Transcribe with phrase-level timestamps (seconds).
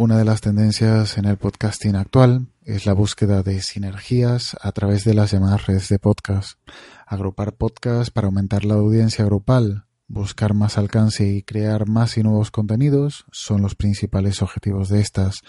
[0.00, 5.02] Una de las tendencias en el podcasting actual es la búsqueda de sinergias a través
[5.02, 6.56] de las llamadas redes de podcast.
[7.04, 12.52] Agrupar podcasts para aumentar la audiencia grupal, buscar más alcance y crear más y nuevos
[12.52, 15.40] contenidos son los principales objetivos de estas.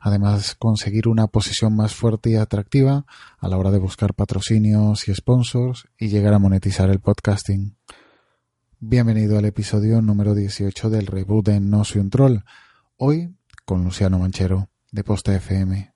[0.00, 3.04] Además, conseguir una posición más fuerte y atractiva
[3.38, 7.76] a la hora de buscar patrocinios y sponsors y llegar a monetizar el podcasting.
[8.80, 12.38] Bienvenido al episodio número 18 del reboot de No Soy un Troll.
[12.96, 13.34] Hoy
[13.68, 15.92] con Luciano Manchero de Posta FM.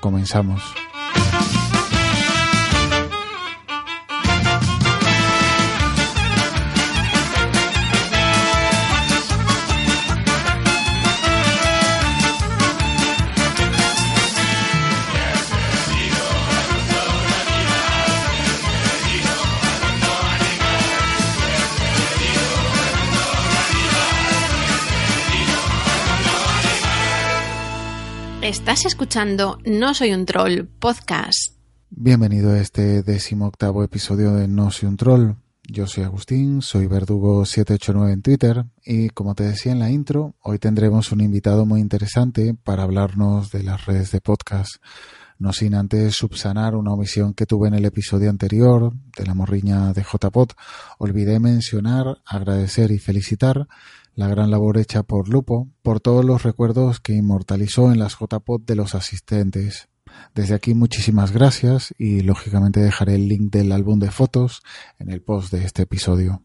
[0.00, 0.60] Comenzamos.
[28.64, 31.52] Estás escuchando No Soy un podcast.
[31.90, 35.34] Bienvenido a este decimoctavo episodio de No Soy un Troll.
[35.64, 40.58] Yo soy Agustín, soy Verdugo789 en Twitter y como te decía en la intro, hoy
[40.58, 44.76] tendremos un invitado muy interesante para hablarnos de las redes de podcast.
[45.38, 49.92] No sin antes subsanar una omisión que tuve en el episodio anterior de la morriña
[49.92, 50.52] de JPod.
[50.96, 53.68] Olvidé mencionar, agradecer y felicitar
[54.14, 58.62] la gran labor hecha por Lupo, por todos los recuerdos que inmortalizó en las JPod
[58.62, 59.88] de los asistentes.
[60.34, 64.62] Desde aquí muchísimas gracias y lógicamente dejaré el link del álbum de fotos
[64.98, 66.42] en el post de este episodio.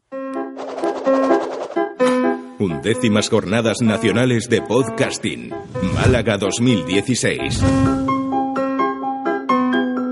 [2.59, 5.51] Undécimas Jornadas Nacionales de Podcasting,
[5.93, 7.61] Málaga 2016.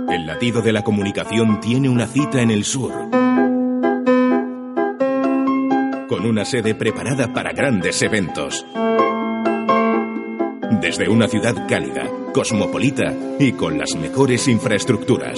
[0.09, 3.26] El latido de la comunicación tiene una cita en el sur
[6.07, 8.65] con una sede preparada para grandes eventos.
[10.81, 15.37] Desde una ciudad cálida, cosmopolita y con las mejores infraestructuras.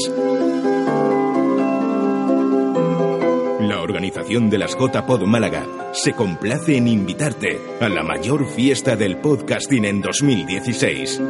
[3.61, 9.17] La organización de las JPod Málaga se complace en invitarte a la mayor fiesta del
[9.17, 11.21] podcasting en 2016.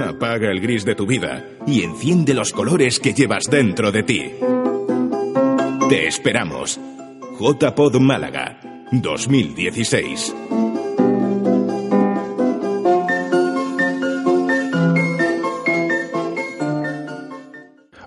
[0.00, 4.32] Apaga el gris de tu vida y enciende los colores que llevas dentro de ti.
[5.92, 6.80] Te esperamos.
[7.38, 8.58] JPod Málaga
[8.92, 10.34] 2016.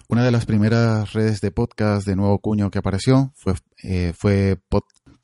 [0.07, 3.53] Una de las primeras redes de podcast de nuevo cuño que apareció fue,
[3.83, 4.59] eh, fue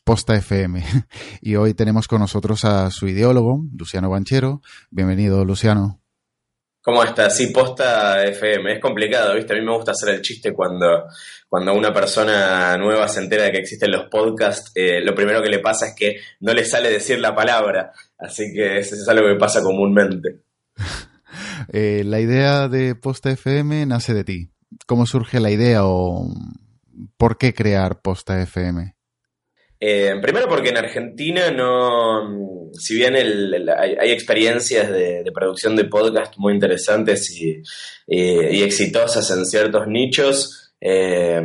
[0.04, 0.84] Posta FM.
[1.42, 4.62] Y hoy tenemos con nosotros a su ideólogo, Luciano Banchero.
[4.92, 6.01] Bienvenido, Luciano.
[6.84, 7.38] ¿Cómo estás?
[7.38, 8.74] Sí, posta FM.
[8.74, 9.54] Es complicado, ¿viste?
[9.54, 11.06] A mí me gusta hacer el chiste cuando,
[11.48, 14.72] cuando una persona nueva se entera de que existen los podcasts.
[14.74, 17.92] Eh, lo primero que le pasa es que no le sale decir la palabra.
[18.18, 20.42] Así que eso es algo que pasa comúnmente.
[21.72, 24.50] eh, la idea de Posta FM nace de ti.
[24.88, 26.34] ¿Cómo surge la idea o
[27.18, 28.96] por qué crear Posta FM?
[29.84, 36.36] Eh, primero porque en Argentina no, si bien el, hay, experiencias de, producción de podcast
[36.38, 37.64] muy interesantes y,
[38.08, 41.42] y, exitosas en ciertos nichos, eh,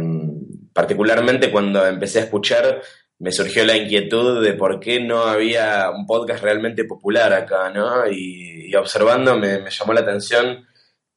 [0.75, 2.83] particularmente cuando empecé a escuchar
[3.19, 8.07] me surgió la inquietud de por qué no había un podcast realmente popular acá, ¿no?
[8.07, 10.67] Y, y observando me, me, llamó la atención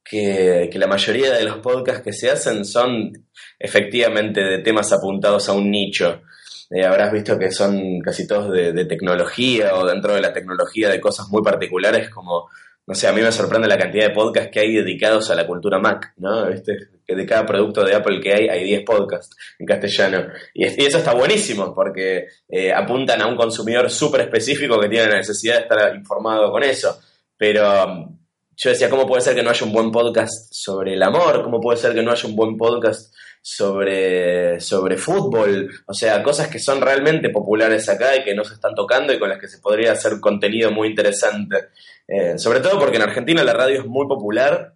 [0.02, 3.12] que, que la mayoría de los podcasts que se hacen son
[3.58, 6.22] efectivamente de temas apuntados a un nicho.
[6.70, 11.00] Eh, habrás visto que son casi todos de, tecnología o dentro de la tecnología de
[11.00, 12.48] cosas muy particulares como,
[12.86, 15.48] no sé, a mí me sorprende la cantidad de podcasts que hay dedicados a la
[15.48, 16.46] cultura Mac, ¿no?
[16.46, 16.76] ¿Viste?
[17.04, 20.28] Que de cada producto de Apple que hay, hay 10 podcasts en castellano.
[20.54, 25.10] Y, y eso está buenísimo porque eh, apuntan a un consumidor súper específico que tiene
[25.10, 27.00] la necesidad de estar informado con eso.
[27.36, 28.18] Pero um,
[28.56, 31.42] yo decía, ¿cómo puede ser que no haya un buen podcast sobre el amor?
[31.42, 36.48] ¿Cómo puede ser que no haya un buen podcast sobre, sobre fútbol, o sea, cosas
[36.48, 39.48] que son realmente populares acá y que no se están tocando y con las que
[39.48, 41.68] se podría hacer contenido muy interesante.
[42.06, 44.74] Eh, sobre todo porque en Argentina la radio es muy popular,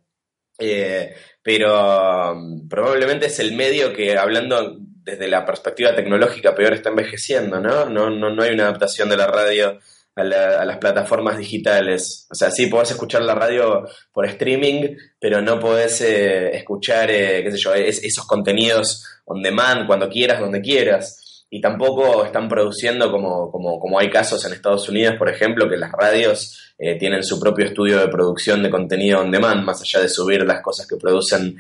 [0.58, 6.88] eh, pero um, probablemente es el medio que, hablando desde la perspectiva tecnológica peor está
[6.88, 7.87] envejeciendo, ¿no?
[7.90, 9.78] No, no, no hay una adaptación de la radio
[10.16, 12.26] a, las plataformas digitales.
[12.31, 17.43] O sea, sí podés escuchar la radio por streaming, pero no podés eh, escuchar, eh,
[17.43, 21.20] qué sé yo, esos contenidos on demand cuando quieras, donde quieras.
[21.50, 25.76] Y tampoco están produciendo como, como, como hay casos en Estados Unidos, por ejemplo, que
[25.76, 30.00] las radios eh, tienen su propio estudio de producción de contenido on demand, más allá
[30.00, 31.56] de subir las cosas que producen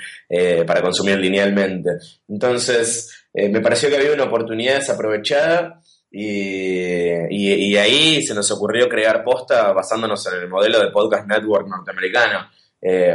[0.66, 1.90] para consumir linealmente.
[2.28, 5.80] Entonces, me pareció que había una oportunidad desaprovechada
[6.16, 12.48] y, ahí se nos ocurrió crear posta basándonos en el modelo de podcast network norteamericano.
[12.80, 13.10] Eh,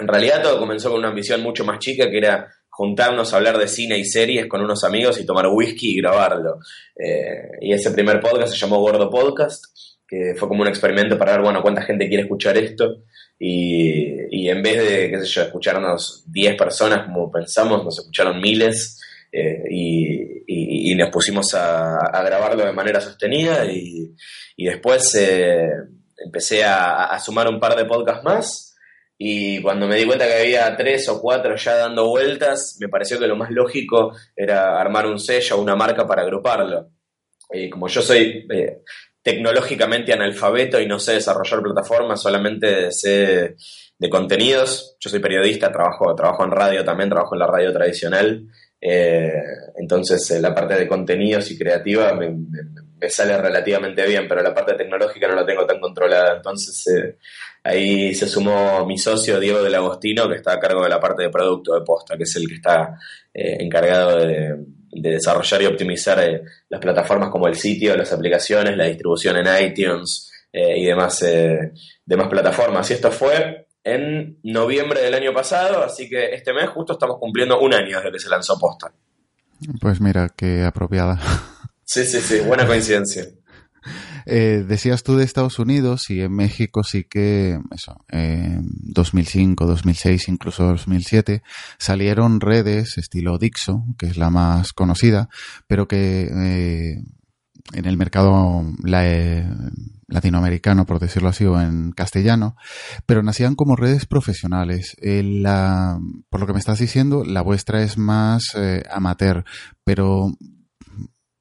[0.00, 3.58] en realidad todo comenzó con una ambición mucho más chica que era juntarnos a hablar
[3.58, 6.58] de cine y series con unos amigos y tomar whisky y grabarlo.
[6.96, 9.64] Eh, y ese primer podcast se llamó Gordo Podcast,
[10.06, 13.02] que fue como un experimento para ver, bueno, cuánta gente quiere escuchar esto.
[13.38, 18.97] Y, en vez de, qué sé yo, escucharnos 10 personas como pensamos, nos escucharon miles.
[19.30, 24.14] Eh, y, nos pusimos a, grabarlo de manera sostenida y,
[24.56, 25.68] después eh,
[26.16, 28.74] empecé a, sumar un par de podcasts más
[29.16, 33.18] y cuando me di cuenta que había tres o cuatro ya dando vueltas, me pareció
[33.18, 36.90] que lo más lógico era armar un sello o una marca para agruparlo.
[37.52, 38.82] Y como yo soy eh,
[39.22, 43.56] tecnológicamente analfabeto y no sé desarrollar plataformas, solamente sé
[43.98, 44.96] de contenidos.
[45.00, 48.48] Yo soy periodista, trabajo, trabajo en radio también, trabajo en la radio tradicional
[48.80, 49.32] eh,
[49.76, 52.30] entonces, eh, la parte de contenidos y creativa me,
[53.08, 56.36] sale relativamente bien, pero la parte tecnológica no la tengo tan controlada.
[56.36, 57.16] Entonces, eh,
[57.64, 61.22] ahí se sumó mi socio Diego del Agostino, que está a cargo de la parte
[61.22, 62.98] de producto de posta, que es el que está
[63.34, 64.56] encargado de,
[64.90, 70.86] desarrollar y optimizar las plataformas como el sitio, las aplicaciones, la distribución en iTunes y
[70.86, 71.24] demás,
[72.04, 72.90] demás plataformas.
[72.90, 77.60] Y esto fue en noviembre del año pasado, así que este mes justo estamos cumpliendo
[77.60, 78.92] un año desde que se lanzó Posta.
[79.80, 81.20] Pues mira, qué apropiada.
[81.84, 83.24] Sí, sí, sí, buena coincidencia.
[84.30, 90.28] Eh, decías tú de Estados Unidos y en México sí que, eso, en 2005, 2006,
[90.28, 91.42] incluso 2007,
[91.78, 95.30] salieron redes estilo Dixo, que es la más conocida,
[95.66, 97.02] pero que eh,
[97.72, 99.48] en el mercado eh,
[100.08, 102.56] latinoamericano, por decirlo así, o en castellano,
[103.06, 104.96] pero nacían como redes profesionales.
[105.00, 106.00] la,
[106.30, 109.44] por lo que me estás diciendo, la vuestra es más eh, amateur,
[109.84, 110.32] pero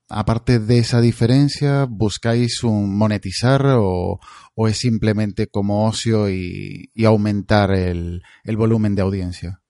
[0.09, 4.19] aparte de esa diferencia, ¿buscáis un monetizar o,
[4.67, 8.21] es simplemente como ocio y, aumentar el
[8.57, 9.61] volumen de audiencia?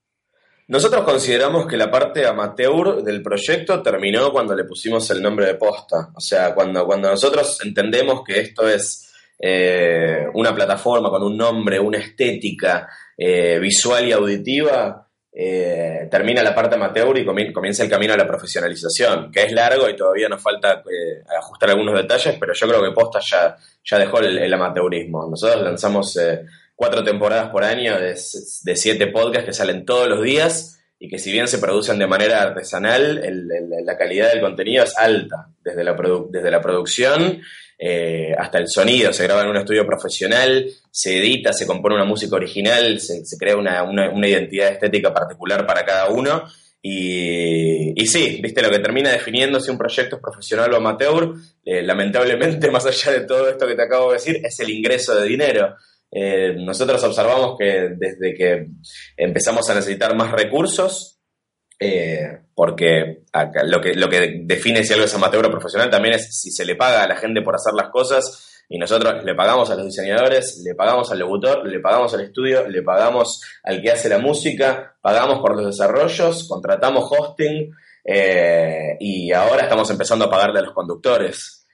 [0.70, 5.56] Nosotros consideramos que la parte amateur del proyecto terminó cuando le pusimos el nombre de
[5.56, 6.10] posta.
[6.14, 9.10] O sea, cuando, cuando nosotros entendemos que esto es
[9.40, 16.54] eh, una plataforma con un nombre, una estética eh, visual y auditiva, eh, termina la
[16.54, 20.42] parte amateur y comienza el camino a la profesionalización, que es largo y todavía nos
[20.42, 20.84] falta
[21.40, 23.56] ajustar algunos detalles, pero yo creo que Posta ya,
[23.86, 25.30] ya dejó el, amateurismo.
[25.30, 26.18] Nosotros lanzamos
[26.78, 31.32] cuatro temporadas por año de, siete podcasts que salen todos los días y que si
[31.32, 33.20] bien se producen de manera artesanal,
[33.84, 35.98] la calidad del contenido es alta, desde la,
[36.30, 37.42] desde la producción
[37.80, 42.06] eh, hasta el sonido, se graba en un estudio profesional, se edita, se compone una
[42.06, 46.44] música original, se, crea una, identidad estética particular para cada uno.
[46.80, 51.34] Y, y, sí, viste, lo que termina definiendo si un proyecto es profesional o amateur,
[51.66, 55.20] eh, lamentablemente, más allá de todo esto que te acabo de decir, es el ingreso
[55.20, 55.76] de dinero.
[56.12, 58.68] Eh, nosotros observamos que desde que
[59.18, 61.20] empezamos a necesitar más recursos,
[61.80, 63.24] eh, porque
[63.66, 66.66] lo, que, lo que define si algo es amateur o profesional también es si se
[66.66, 69.86] le paga a la gente por hacer las cosas y nosotros le pagamos a los
[69.86, 74.18] diseñadores, le pagamos al locutor, le pagamos al estudio, le pagamos al que hace la
[74.18, 77.72] música, pagamos por los desarrollos, contratamos hosting
[78.04, 81.68] eh, y ahora estamos empezando a pagarle a los conductores.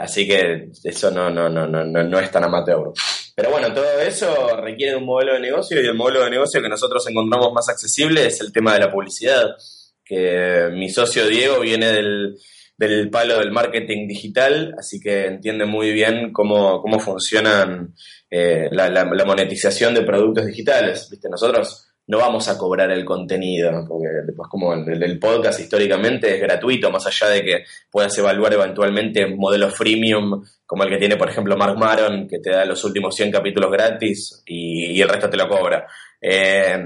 [0.00, 2.92] así que eso no, no es tan amateur.
[3.36, 6.70] Pero bueno, todo eso requiere un modelo de negocio y el modelo de negocio que
[6.70, 9.54] nosotros encontramos más accesible es el tema de la publicidad,
[10.02, 16.32] que mi socio Diego viene del, palo del marketing digital, así que entiende muy bien
[16.32, 17.94] cómo, cómo funcionan
[18.30, 21.06] eh, la, la, monetización de productos digitales.
[21.10, 21.28] ¿Viste?
[21.28, 26.90] Nosotros no vamos a cobrar el contenido, porque después como el, podcast históricamente es gratuito,
[26.90, 31.56] más allá de que puedas evaluar eventualmente modelos freemium, como el que tiene, por ejemplo,
[31.56, 35.48] Mark Maron, que te da los últimos 100 capítulos gratis y, el resto te lo
[35.48, 35.86] cobra.
[36.20, 36.78] Eh,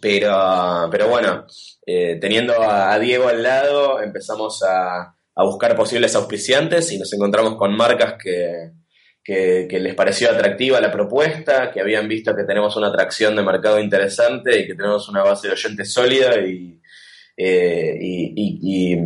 [0.00, 1.44] pero, pero bueno,
[1.86, 7.76] eh, teniendo a, Diego al lado, empezamos a buscar posibles auspiciantes y nos encontramos con
[7.76, 8.72] marcas que,
[9.22, 13.78] que, les pareció atractiva la propuesta, que habían visto que tenemos una atracción de mercado
[13.78, 16.80] interesante y que tenemos una base de oyentes sólida y,
[17.36, 18.96] y,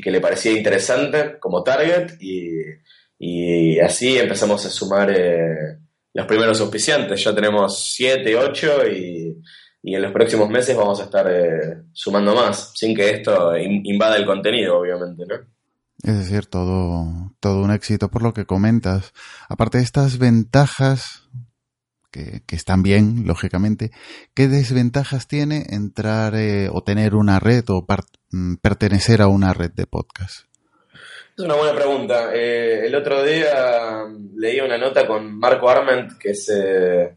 [0.00, 5.14] que le parecía interesante como target y, así empezamos a sumar
[6.12, 7.22] los primeros auspiciantes.
[7.22, 9.36] Ya tenemos 7, 8 y,
[9.82, 11.26] en los próximos meses vamos a estar
[11.92, 15.55] sumando más, sin que esto invada el contenido, obviamente, ¿no?
[16.02, 19.12] Es decir, todo, todo un éxito por lo que comentas.
[19.48, 21.26] Aparte de estas ventajas,
[22.46, 23.90] que, están bien, lógicamente,
[24.34, 27.86] ¿qué desventajas tiene entrar eh, o tener una red o
[28.30, 30.46] mm, pertenecer a una red de podcast?
[31.36, 32.30] Es una buena pregunta.
[32.34, 34.04] Eh, el otro día
[34.36, 37.16] leí una nota con Marco Arment, que es eh,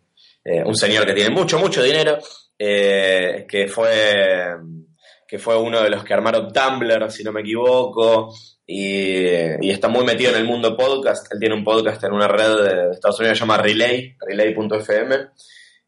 [0.66, 2.18] un señor que tiene mucho, mucho dinero,
[2.58, 4.58] que fue
[5.26, 8.34] que fue uno de los que armaron Tumblr, si no me equivoco,
[8.72, 11.32] y, está muy metido en el mundo podcast.
[11.34, 15.16] Él tiene un podcast en una red de Estados Unidos que se llama Relay, relay.fm,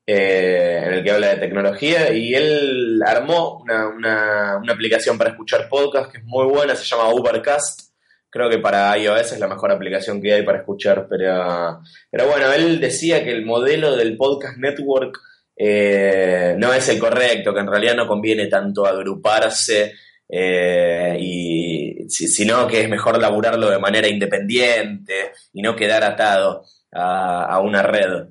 [0.07, 6.11] eh, en el que habla de tecnología, y él armó una, aplicación para escuchar podcast
[6.11, 7.91] que es muy buena, se llama Ubercast.
[8.31, 12.51] Creo que para iOS es la mejor aplicación que hay para escuchar, pero, pero bueno,
[12.51, 15.19] él decía que el modelo del podcast network
[15.55, 19.93] eh, no es el correcto, que en realidad no conviene tanto agruparse,
[20.31, 27.59] eh, y, sino que es mejor laburarlo de manera independiente y no quedar atado a,
[27.59, 28.27] una red.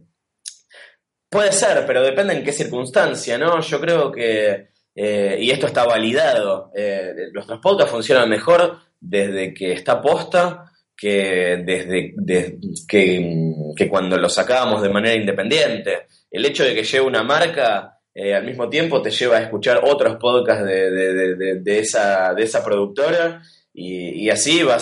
[1.28, 3.60] Puede ser, pero depende en qué circunstancia, ¿no?
[3.60, 6.72] Yo creo que, eh, y esto está validado,
[7.32, 12.14] nuestros podcasts funcionan mejor desde que está posta que desde
[12.86, 16.06] que, cuando lo sacábamos de manera independiente.
[16.30, 19.82] El hecho de que lleve una marca eh, al mismo tiempo te lleva a escuchar
[19.84, 24.78] otros podcasts de, esa, de esa productora y, así va,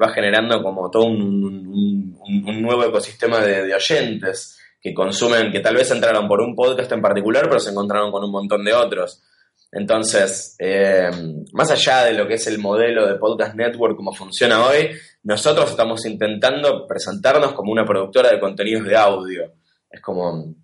[0.00, 2.14] va generando como todo un,
[2.60, 7.48] nuevo ecosistema de, oyentes que consumen, que tal vez entraron por un podcast en particular,
[7.48, 9.22] pero se encontraron con un montón de otros.
[9.72, 11.10] Entonces, eh,
[11.52, 14.90] más allá de lo que es el modelo de Podcast Network, como funciona hoy,
[15.22, 19.54] nosotros estamos intentando presentarnos como una productora de contenidos de audio.
[19.90, 20.54] Es como,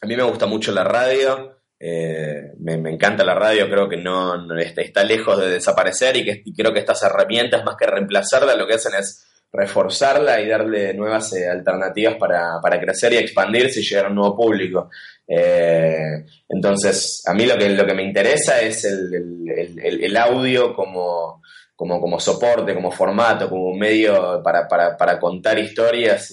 [0.00, 4.56] a mí me gusta mucho la radio, eh, me, encanta la radio, creo que no,
[4.56, 8.74] está, lejos de desaparecer y, que, creo que estas herramientas, más que reemplazarla, lo que
[8.74, 14.08] hacen es reforzarla y darle nuevas eh, alternativas para, crecer y expandirse y llegar a
[14.10, 14.90] un nuevo público.
[15.26, 21.42] Eh, entonces, a mí lo que, lo que me interesa es el, audio como,
[21.74, 26.32] como, como, soporte, como formato, como medio para, contar historias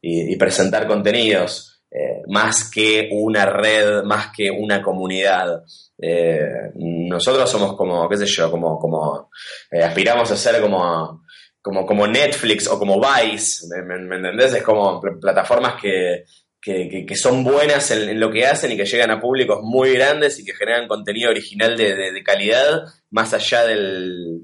[0.00, 1.69] y presentar contenidos.
[1.92, 5.64] Eh, más que una red, más que una comunidad.
[5.98, 9.28] Eh, nosotros somos como, qué sé yo, como, como
[9.72, 11.24] eh, aspiramos a ser como,
[11.60, 14.54] como, como Netflix o como Vice, ¿me, entendés?
[14.54, 16.24] Es como plataformas que,
[17.16, 20.54] son buenas en, lo que hacen y que llegan a públicos muy grandes y que
[20.54, 24.42] generan contenido original de, calidad más allá del,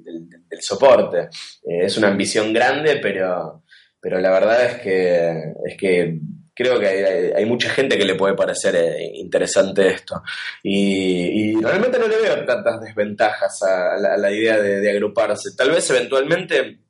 [0.58, 1.28] soporte.
[1.62, 3.62] es una ambición grande, pero,
[4.00, 6.18] pero la verdad es que, es que
[6.56, 10.22] creo que hay, mucha gente que le puede parecer eh, interesante esto.
[10.62, 15.50] Y, realmente no le veo tantas desventajas a, la, idea de, agruparse.
[15.54, 16.80] Tal vez eventualmente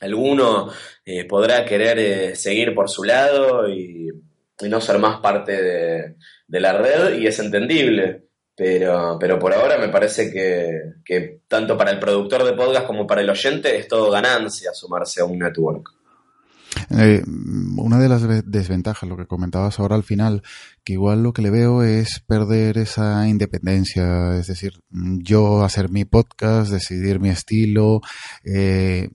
[0.00, 0.72] alguno
[1.04, 4.08] eh, podrá querer eh, seguir por su lado y,
[4.60, 6.16] no ser más parte
[6.48, 8.24] de, la red y es entendible.
[8.56, 13.06] Pero, pero por ahora me parece que, que tanto para el productor de podcast como
[13.06, 15.90] para el oyente es todo ganancia sumarse a un network.
[17.82, 20.42] Una de las desventajas, lo que comentabas ahora al final,
[20.84, 26.04] que igual lo que le veo es perder esa independencia, es decir, yo hacer mi
[26.04, 28.00] podcast, decidir mi estilo,
[28.44, 29.10] eh,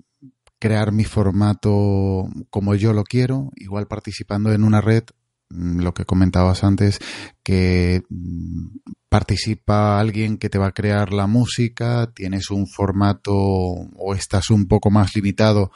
[0.59, 5.03] crear mi formato como yo lo quiero, igual participando en una red,
[5.49, 6.99] mm, lo que comentabas antes,
[7.43, 8.67] que mm,
[9.09, 14.67] participa alguien que te va a crear la música, tienes un formato o estás un
[14.67, 15.71] poco más limitado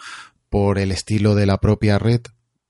[0.50, 2.22] por el estilo de la propia red?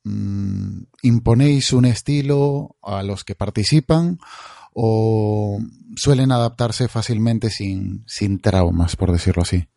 [0.08, 4.20] Mm, ¿Imponéis un estilo a los que participan
[4.74, 5.60] o
[5.96, 9.68] suelen adaptarse fácilmente sin, sin traumas, por decirlo así?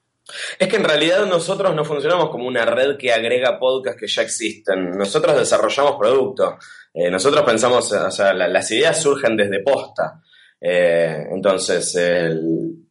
[0.58, 4.22] Es que en realidad nosotros no funcionamos como una red que agrega podcasts que ya
[4.22, 4.92] existen.
[4.92, 6.54] Nosotros desarrollamos productos.
[6.94, 10.20] Eh, nosotros pensamos, o sea, las ideas surgen desde posta.
[10.60, 11.96] Eh, entonces,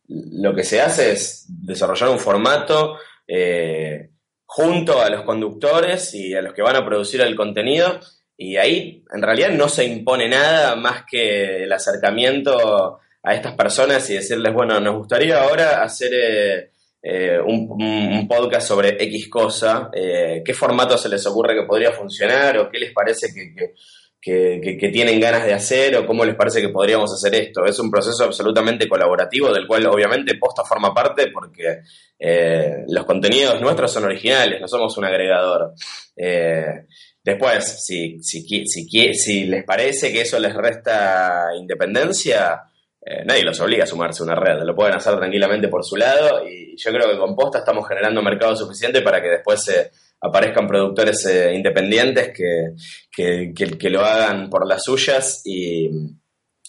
[0.08, 4.09] lo que se hace es desarrollar un formato eh,
[4.52, 8.00] junto a los conductores y a los que van a producir el contenido.
[8.36, 14.10] Y ahí en realidad no se impone nada más que el acercamiento a estas personas
[14.10, 16.72] y decirles, bueno, nos gustaría ahora hacer eh,
[17.04, 22.58] eh, un, podcast sobre X cosa, eh, qué formato se les ocurre que podría funcionar
[22.58, 23.76] o qué les parece que, que,
[24.22, 27.66] tienen ganas de hacer o cómo les parece que podríamos hacer esto.
[27.66, 31.82] Es un proceso absolutamente colaborativo del cual obviamente Posta forma parte porque
[32.18, 35.74] eh, los contenidos nuestros son originales, no somos un agregador.
[36.16, 36.86] Eh,
[37.24, 42.62] después, si, si, si, si, les parece que eso les resta independencia,
[43.02, 45.96] eh, nadie los obliga a sumarse a una red, lo pueden hacer tranquilamente por su
[45.96, 49.92] lado y yo creo que con Posta estamos generando mercado suficiente para que después se
[50.22, 55.90] aparezcan productores eh, independientes que, que, lo hagan por las suyas y,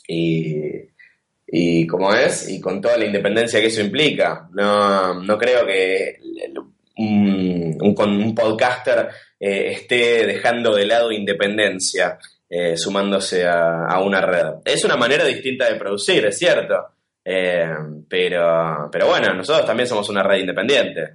[0.07, 4.49] y, como es, y con toda la independencia que eso implica.
[4.52, 6.19] No, no creo que
[6.97, 12.19] un, un, podcaster eh, esté dejando de lado independencia.
[12.52, 14.54] Eh, sumándose a, una red.
[14.64, 16.75] Es una manera distinta de producir, es cierto,
[17.23, 21.11] pero, pero bueno, nosotros también somos una red independiente.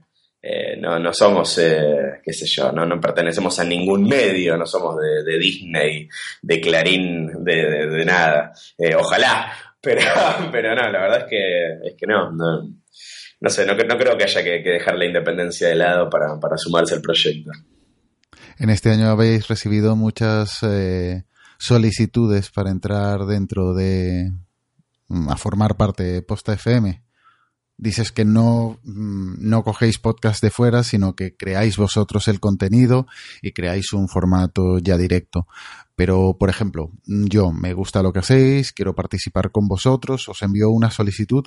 [0.48, 4.68] Eh, no, no somos, eh, qué sé yo, no, no pertenecemos a ningún medio, no
[4.68, 6.08] somos de, Disney,
[6.40, 8.54] de Clarín, de, nada.
[8.78, 10.02] Eh, ojalá, pero,
[10.52, 14.26] pero no, la verdad es que, es que no, no, sé, no, no, creo que
[14.26, 17.50] haya que, dejar la independencia de lado para, para, sumarse al proyecto.
[18.60, 20.60] En este año habéis recibido muchas
[21.58, 24.32] solicitudes para entrar dentro de,
[25.08, 27.02] mm, a formar parte de Posta FM
[27.78, 33.08] dices que no, mm, no cogéis podcast de fuera, sino que creáis vosotros el contenido
[33.42, 35.48] y creáis un formato ya directo.
[35.96, 40.70] Pero, por ejemplo, yo me gusta lo que hacéis, quiero participar con vosotros, os envío
[40.70, 41.46] una solicitud.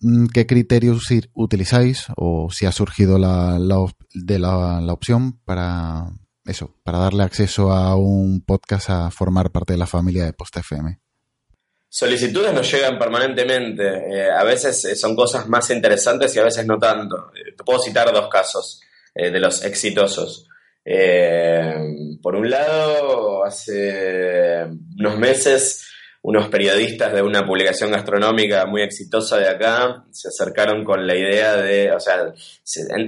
[0.00, 3.58] Mm, ¿Qué criterios utilizáis o si ha surgido la,
[4.14, 6.10] de la opción para
[6.44, 10.56] eso, para darle acceso a un podcast a formar parte de la familia de Post
[10.58, 10.98] FM?
[11.90, 13.82] Solicitudes nos llegan permanentemente.
[13.82, 17.32] Eh, a veces eh, son cosas más interesantes y a veces no tanto.
[17.34, 18.80] Eh, te puedo citar dos casos
[19.14, 20.46] de los exitosos.
[22.22, 25.88] por un lado, hace unos meses,
[26.22, 31.56] unos periodistas de una publicación gastronómica muy exitosa de acá se acercaron con la idea
[31.56, 32.32] de, o sea,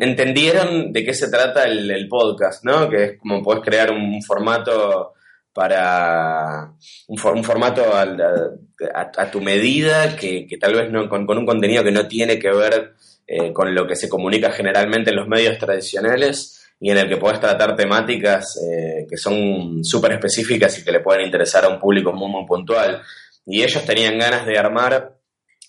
[0.01, 2.91] entendieron de qué se trata el, podcast, ¿no?
[2.91, 5.13] Que es como puedes crear un formato
[5.53, 6.73] para
[7.09, 12.39] un, formato a, tu medida, que, tal vez no, con, un contenido que no tiene
[12.39, 12.95] que ver
[13.27, 17.19] eh, con lo que se comunica generalmente en los medios tradicionales y en el que
[17.19, 21.79] puedes tratar temáticas eh, que son súper específicas y que le pueden interesar a un
[21.79, 23.03] público muy, muy puntual.
[23.45, 25.20] Y ellos tenían ganas de armar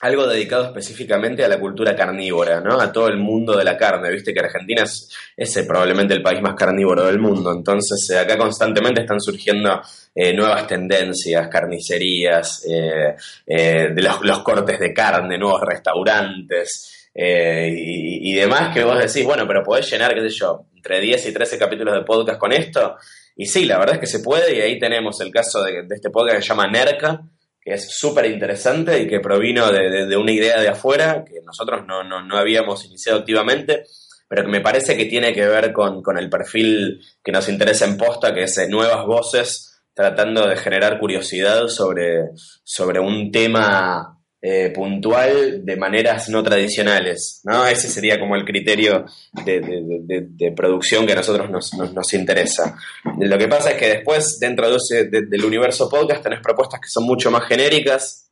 [0.01, 2.81] algo dedicado específicamente a la cultura carnívora, ¿no?
[2.81, 4.09] A todo el mundo de la carne.
[4.09, 7.51] Viste que Argentina es, eh, probablemente el país más carnívoro del mundo.
[7.51, 9.79] Entonces, eh, acá constantemente están surgiendo
[10.15, 18.97] eh, nuevas tendencias, carnicerías, de los, cortes de carne, nuevos restaurantes y, demás que vos
[18.97, 22.39] decís, bueno, pero podés llenar, qué sé yo, entre 10 y 13 capítulos de podcast
[22.39, 22.95] con esto.
[23.35, 25.95] Y sí, la verdad es que se puede y ahí tenemos el caso de, de
[25.95, 27.21] este podcast que se llama Nerca,
[27.61, 32.03] que es súper interesante y que provino de, una idea de afuera que nosotros no,
[32.03, 33.83] no, habíamos iniciado activamente,
[34.27, 37.85] pero que me parece que tiene que ver con, con el perfil que nos interesa
[37.85, 42.29] en posta, que es eh, nuevas voces tratando de generar curiosidad sobre,
[42.63, 47.65] sobre un tema eh, puntual de maneras no tradicionales, ¿no?
[47.67, 49.05] Ese sería como el criterio
[49.45, 52.75] de, producción que a nosotros nos, nos, interesa.
[53.19, 57.03] Lo que pasa es que después, dentro de del universo podcast, tenés propuestas que son
[57.03, 58.31] mucho más genéricas,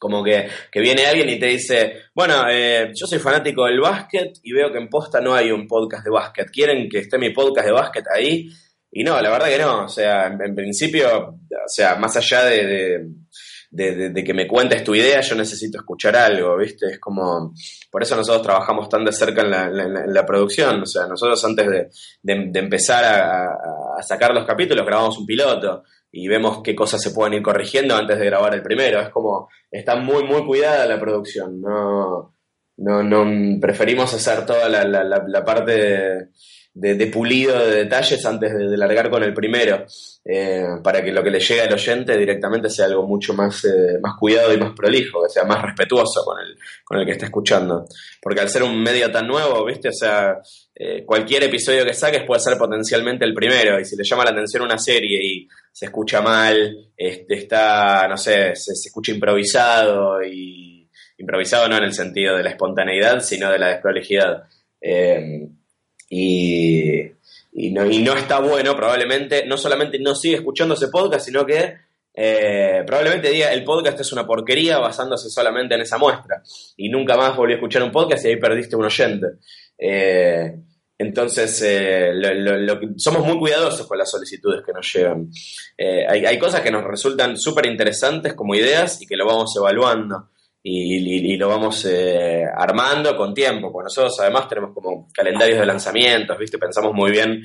[0.00, 4.52] como que, viene alguien y te dice, bueno, eh, yo soy fanático del básquet y
[4.52, 6.50] veo que en posta no hay un podcast de básquet.
[6.50, 8.48] ¿Quieren que esté mi podcast de básquet ahí?
[8.90, 9.84] Y no, la verdad que no.
[9.84, 13.06] O sea, en, principio, o sea, más allá de de,
[13.76, 16.86] que me cuentes tu idea, yo necesito escuchar algo, ¿viste?
[16.86, 17.54] Es como,
[17.90, 21.68] por eso nosotros trabajamos tan de cerca en la, producción, o sea, nosotros antes
[22.22, 27.34] de, empezar a, sacar los capítulos grabamos un piloto y vemos qué cosas se pueden
[27.34, 31.60] ir corrigiendo antes de grabar el primero, es como, está muy, muy cuidada la producción,
[31.60, 32.34] no,
[32.78, 36.30] no, no preferimos hacer toda la, parte
[36.72, 39.84] de pulido de detalles antes de, largar con el primero,
[40.24, 43.98] eh, para que lo que le llegue al oyente directamente sea algo mucho más, eh,
[44.00, 47.26] más cuidado y más prolijo, que sea más respetuoso con el, con el que está
[47.26, 47.84] escuchando.
[48.22, 49.88] Porque al ser un medio tan nuevo, ¿viste?
[49.88, 50.40] O sea,
[50.74, 54.30] eh, cualquier episodio que saques puede ser potencialmente el primero, y si le llama la
[54.30, 60.88] atención una serie y se escucha mal, este, está, no sé, se, escucha improvisado y
[61.18, 64.44] improvisado no en el sentido de la espontaneidad, sino de la desprolijidad
[66.10, 67.00] y,
[67.52, 71.46] y, no, y no está bueno, probablemente, no solamente no sigue escuchando ese podcast, sino
[71.46, 71.76] que
[72.12, 76.42] eh, probablemente diga el podcast es una porquería basándose solamente en esa muestra
[76.76, 79.26] y nunca más volvió a escuchar un podcast y ahí perdiste un oyente.
[79.78, 80.54] Eh,
[81.00, 82.12] Entonces, eh,
[82.98, 85.30] somos muy cuidadosos con las solicitudes que nos llegan.
[85.78, 90.28] Eh, hay, cosas que nos resultan súper interesantes como ideas y que lo vamos evaluando
[90.62, 93.72] y, lo vamos eh, armando con tiempo.
[93.72, 96.58] Porque nosotros además tenemos como calendarios de lanzamientos, ¿viste?
[96.58, 97.42] Pensamos muy bien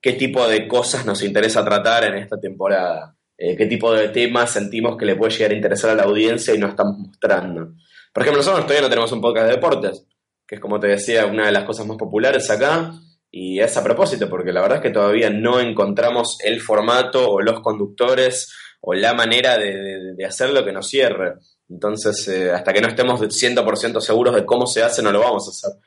[0.00, 3.16] qué tipo de cosas nos interesa tratar en esta temporada.
[3.36, 6.58] qué tipo de temas sentimos que le puede llegar a interesar a la audiencia y
[6.58, 7.74] nos estamos mostrando.
[8.12, 10.06] Por ejemplo, nosotros todavía no tenemos un podcast de deportes
[10.46, 12.92] que es como te decía, una de las cosas más populares acá.
[13.30, 17.40] Y es a propósito, porque la verdad es que todavía no encontramos el formato o
[17.40, 21.34] los conductores o la manera de, hacer lo que nos cierre.
[21.68, 25.46] Entonces, eh, hasta que no estemos 100% seguros de cómo se hace, no lo vamos
[25.46, 25.80] a hacer.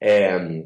[0.00, 0.64] Eh,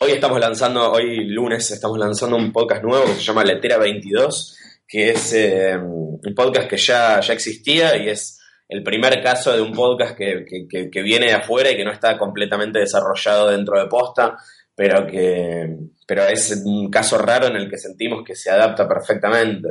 [0.00, 4.56] hoy estamos lanzando, hoy lunes, estamos lanzando un podcast nuevo que se llama Letera 22,
[4.86, 9.62] que es eh, un podcast que ya, ya existía y es el primer caso de
[9.62, 13.86] un podcast que, que, viene de afuera y que no está completamente desarrollado dentro de
[13.86, 14.36] posta,
[14.74, 15.74] pero que
[16.06, 19.68] pero es un caso raro en el que sentimos que se adapta perfectamente.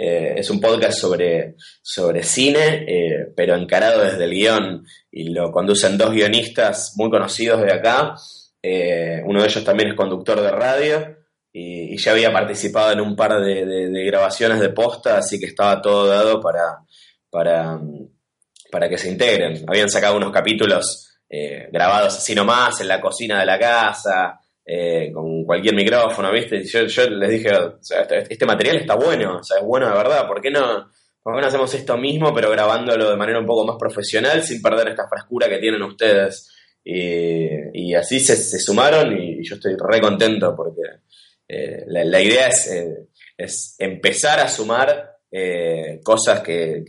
[0.00, 5.50] Eh, es un podcast sobre, sobre cine, eh, pero encarado desde el guion, y lo
[5.50, 8.14] conducen dos guionistas muy conocidos de acá.
[8.62, 11.16] Eh, uno de ellos también es conductor de radio
[11.52, 16.06] y, ya había participado en un par de, grabaciones de posta, así que estaba todo
[16.06, 16.78] dado para,
[17.28, 17.80] para,
[18.70, 19.64] para que se integren.
[19.66, 21.06] Habían sacado unos capítulos
[21.72, 24.38] grabados así nomás en la cocina de la casa,
[24.70, 26.62] eh, con cualquier micrófono, ¿viste?
[26.62, 27.50] Yo, les dije,
[27.80, 30.90] este, este material está bueno, o sea, es bueno de verdad, ¿por qué no,
[31.22, 35.08] por hacemos esto mismo, pero grabándolo de manera un poco más profesional, sin perder esta
[35.08, 36.52] frescura que tienen ustedes?
[36.84, 40.82] Y, así se, sumaron y, yo estoy re contento porque
[41.48, 42.70] eh, la, idea es,
[43.38, 46.82] es empezar a sumar eh, cosas que,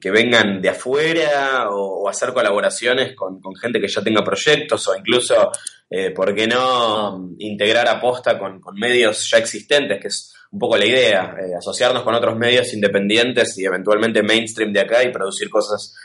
[0.00, 5.50] que, vengan de afuera o, hacer colaboraciones con, gente que ya tenga proyectos o incluso,
[5.90, 10.00] eh, ¿por qué no integrar aposta con, con medios ya existentes?
[10.00, 14.72] Que es un poco la idea, eh, asociarnos con otros medios independientes y eventualmente mainstream
[14.72, 15.96] de acá y producir cosas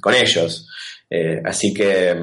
[0.00, 0.68] con ellos.
[1.44, 2.14] así que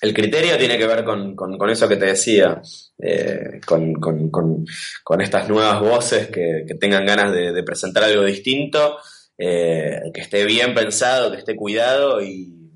[0.00, 1.36] el criterio tiene que ver con,
[1.70, 2.60] eso que te decía,
[2.98, 8.96] eh, con, estas nuevas voces que, tengan ganas de, presentar algo distinto,
[9.36, 12.72] eh, que esté bien pensado, que esté cuidado y,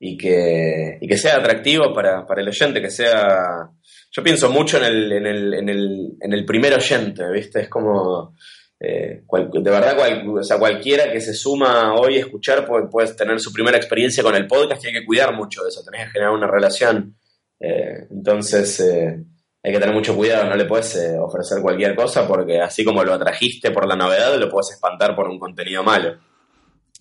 [0.00, 3.70] y, que, que sea atractivo para, el oyente, que sea...
[4.10, 7.60] Yo pienso mucho en el, en el, en el, en el primer oyente, ¿viste?
[7.60, 8.34] Es como
[8.78, 9.96] eh, de verdad,
[10.28, 14.34] o sea, cualquiera que se suma hoy a escuchar puede, tener su primera experiencia con
[14.34, 17.16] el podcast y hay que cuidar mucho de eso, tenés que generar una relación.
[17.58, 19.24] Eh, entonces, eh,
[19.62, 23.14] hay que tener mucho cuidado, no le puedes ofrecer cualquier cosa porque así como lo
[23.14, 26.18] atrajiste por la novedad, lo puedes espantar por un contenido malo.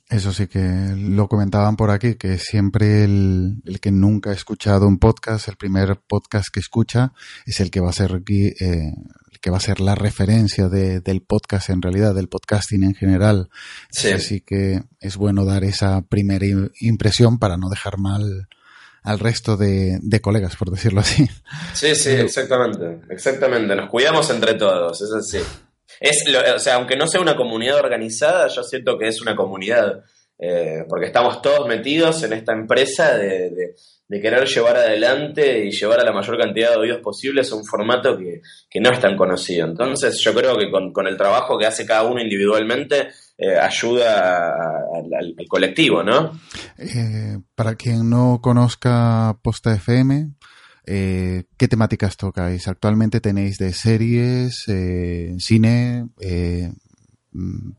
[0.07, 4.88] Eso sí que lo comentaban por aquí, que siempre el, el, que nunca ha escuchado
[4.88, 7.11] un podcast, el primer podcast que escucha,
[7.47, 8.93] es el que va a ser eh,
[9.45, 13.49] que va a ser la referencia de, del podcast en realidad, del podcasting en general.
[13.91, 14.12] Sí.
[14.12, 16.47] Así que es bueno dar esa primera
[16.79, 18.47] impresión para no dejar mal
[19.03, 21.29] al resto de, colegas, por decirlo así.
[21.75, 23.75] Sí, sí, exactamente, exactamente.
[23.75, 25.38] Nos cuidamos entre todos, es así.
[25.99, 26.23] Es
[26.55, 30.05] o sea, aunque no sea una comunidad organizada, yo siento que es una comunidad,
[30.38, 33.76] eh, porque estamos todos metidos en esta empresa de
[34.10, 38.41] querer llevar adelante y llevar a la mayor cantidad de oídos posibles un formato que,
[38.82, 39.65] no es tan conocido.
[39.65, 44.54] Entonces yo creo que con, el trabajo que hace cada uno individualmente eh, ayuda
[44.93, 46.38] al, colectivo, ¿no?
[46.78, 50.32] Eh, para quien no conozca Posta FM,
[50.86, 52.67] ¿qué temáticas tocáis?
[52.67, 54.65] Actualmente tenéis de series,
[55.39, 56.10] cine,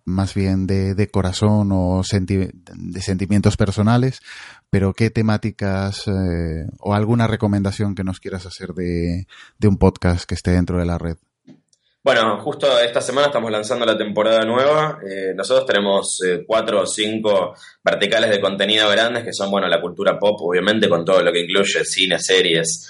[0.05, 4.21] más bien de, corazón o de sentimientos personales,
[4.71, 9.27] pero ¿qué temáticas eh, o alguna recomendación que nos quieras hacer de,
[9.67, 11.17] un podcast que esté dentro de la red?
[12.03, 15.01] Bueno, justo esta semana estamos lanzando la temporada nueva.
[15.09, 19.81] Eh, nosotros tenemos eh, cuatro o cinco verticales de contenido grandes que son, bueno, la
[19.81, 22.89] cultura pop, obviamente, con todo lo que incluye cine, series,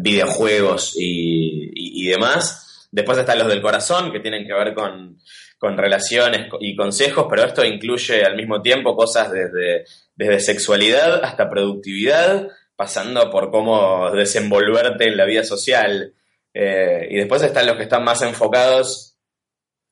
[0.00, 2.67] videojuegos y, y demás.
[2.90, 5.18] Después están los del corazón, que tienen que ver con,
[5.60, 12.48] relaciones y consejos, pero esto incluye al mismo tiempo cosas desde, desde sexualidad hasta productividad,
[12.76, 16.14] pasando por cómo desenvolverte en la vida social.
[16.54, 19.16] Eh, y después están los que están más enfocados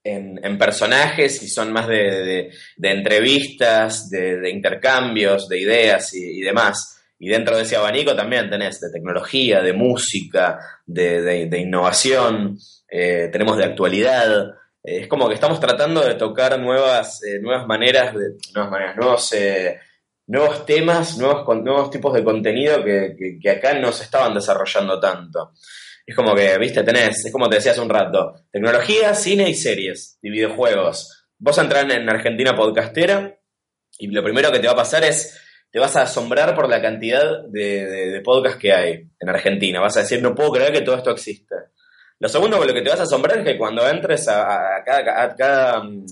[0.05, 6.96] en, personajes y son más de, entrevistas, de, intercambios, de ideas y demás.
[7.19, 12.59] Y dentro de ese abanico también tenés de tecnología, de música, de, innovación,
[12.91, 14.49] eh, tenemos de actualidad.
[14.83, 18.97] Eh, es como que estamos tratando de tocar nuevas, eh, nuevas maneras, de, nuevas maneras,
[18.97, 19.35] nuevos
[20.27, 25.53] nuevos temas, nuevos, nuevos tipos de contenido que, que, acá no se estaban desarrollando tanto.
[26.05, 29.55] Es como que, viste, tenés, es como te decía hace un rato, tecnología, cine y
[29.55, 31.27] series, y videojuegos.
[31.39, 33.39] Vos entras en Argentina podcastera
[33.99, 35.39] y lo primero que te va a pasar es,
[35.71, 39.81] te vas a asombrar por la cantidad de, de, podcasts que hay en Argentina.
[39.81, 41.55] Vas a decir, no puedo creer que todo esto existe.
[42.19, 45.83] Lo segundo con lo que te vas a asombrar es que cuando entres a, cada,
[45.83, 46.07] mm,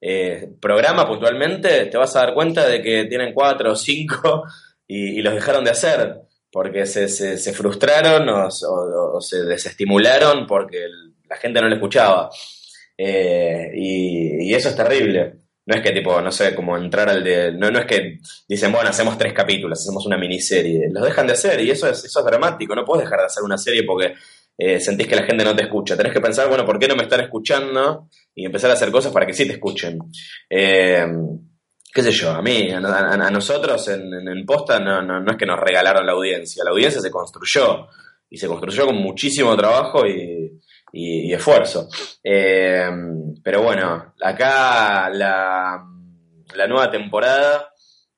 [0.00, 4.44] eh, programa puntualmente, te vas a dar cuenta de que tienen cuatro o cinco
[4.86, 6.20] y, los dejaron de hacer
[6.52, 10.86] porque se, se, frustraron o, se desestimularon porque
[11.28, 12.30] la gente no le escuchaba.
[12.96, 15.34] Eh, y, eso es terrible.
[15.66, 17.52] No es que tipo, no sé, como entrar al de...
[17.52, 20.88] No, no es que dicen, bueno, hacemos tres capítulos, hacemos una miniserie.
[20.90, 22.74] Los dejan de hacer y eso es, eso es dramático.
[22.74, 24.14] No puedes dejar de hacer una serie porque
[24.56, 25.96] eh, sentís que la gente no te escucha.
[25.96, 28.08] Tenés que pensar, bueno, ¿por qué no me están escuchando?
[28.34, 29.98] Y empezar a hacer cosas para que sí te escuchen.
[30.48, 31.04] Eh,
[31.96, 35.58] qué sé yo, a mí, a, nosotros en, en, Posta no, no, es que nos
[35.58, 37.86] regalaron la audiencia, la audiencia se construyó
[38.28, 40.45] y se construyó con muchísimo trabajo y,
[40.96, 41.88] y, esfuerzo.
[42.24, 42.88] Eh,
[43.42, 45.84] pero bueno, acá la,
[46.68, 47.70] nueva temporada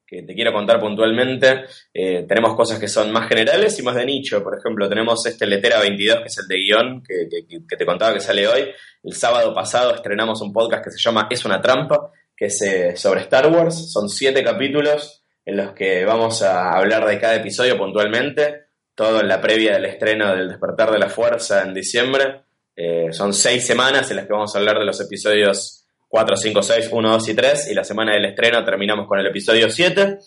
[0.06, 1.64] que te quiero contar puntualmente.
[1.92, 4.42] Eh, tenemos cosas que son más generales y más de nicho.
[4.42, 8.20] Por ejemplo, tenemos este Letera 22, que es el de guion, que, te contaba que
[8.20, 8.70] sale hoy.
[9.02, 12.96] El sábado pasado estrenamos un podcast que se llama Es una trampa, que es eh,
[12.96, 13.92] sobre Star Wars.
[13.92, 18.68] Son siete capítulos en los que vamos a hablar de cada episodio puntualmente.
[18.94, 22.47] Todo en la previa del estreno del Despertar de la Fuerza en diciembre.
[22.80, 26.62] Eh, son seis semanas en las que vamos a hablar de los episodios 4, 5,
[26.62, 27.70] 6, 1, 2 y 3.
[27.72, 30.18] Y la semana del estreno terminamos con el episodio 7.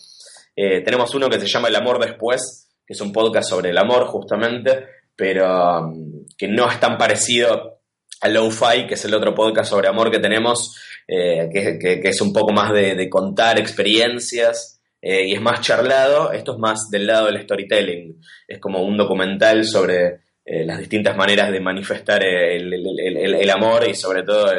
[0.54, 3.78] Eh, tenemos uno que se llama El amor después, que es un podcast sobre el
[3.78, 4.86] amor justamente,
[5.16, 7.80] pero um, que no es tan parecido
[8.20, 10.76] a Lo-Fi, que es el otro podcast sobre amor que tenemos,
[11.08, 14.78] eh, que, es un poco más de, contar experiencias.
[15.00, 19.64] Y es más charlado, esto es más del lado del storytelling, es como un documental
[19.64, 24.50] sobre las distintas maneras de manifestar el, el amor y sobre todo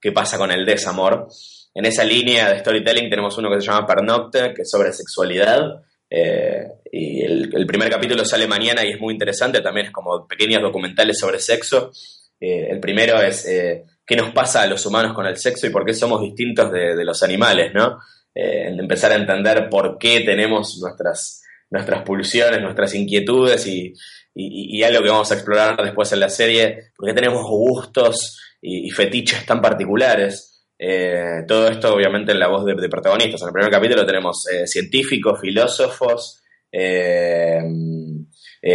[0.00, 1.28] qué pasa con el desamor.
[1.74, 5.82] En esa línea de storytelling tenemos uno que se llama Pernocte, que es sobre sexualidad.
[6.10, 10.60] Eh, y el, primer capítulo sale mañana y es muy interesante, también es como pequeños
[10.60, 11.90] documentales sobre sexo.
[12.38, 15.70] Eh, el primero es eh, qué nos pasa a los humanos con el sexo y
[15.70, 17.98] por qué somos distintos de, los animales, ¿no?
[18.34, 23.92] empezar a entender por qué tenemos nuestras, nuestras pulsiones, nuestras inquietudes y,
[24.34, 28.90] y, algo que vamos a explorar después en la serie, por qué tenemos gustos y,
[28.90, 30.48] fetiches tan particulares.
[30.78, 33.42] Eh, todo esto obviamente en la voz de, protagonistas.
[33.42, 37.60] En el primer capítulo tenemos eh, científicos, filósofos, eh,